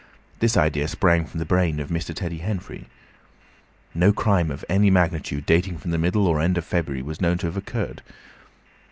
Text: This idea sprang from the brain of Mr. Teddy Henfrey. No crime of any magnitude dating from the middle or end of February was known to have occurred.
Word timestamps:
This 0.39 0.57
idea 0.57 0.87
sprang 0.87 1.27
from 1.27 1.37
the 1.37 1.45
brain 1.45 1.79
of 1.79 1.89
Mr. 1.89 2.11
Teddy 2.11 2.39
Henfrey. 2.39 2.87
No 3.93 4.11
crime 4.11 4.49
of 4.49 4.65
any 4.67 4.89
magnitude 4.89 5.45
dating 5.45 5.77
from 5.77 5.91
the 5.91 5.99
middle 5.99 6.25
or 6.25 6.41
end 6.41 6.57
of 6.57 6.65
February 6.65 7.03
was 7.03 7.21
known 7.21 7.37
to 7.37 7.45
have 7.45 7.55
occurred. 7.55 8.01